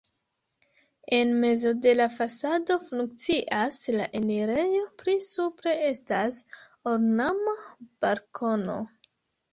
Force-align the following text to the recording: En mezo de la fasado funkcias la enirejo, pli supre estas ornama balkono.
En 1.17 1.33
mezo 1.41 1.73
de 1.83 1.91
la 1.97 2.07
fasado 2.13 2.77
funkcias 2.87 3.77
la 3.99 4.07
enirejo, 4.21 4.81
pli 5.03 5.15
supre 5.29 5.75
estas 5.91 6.41
ornama 6.95 7.55
balkono. 8.07 8.81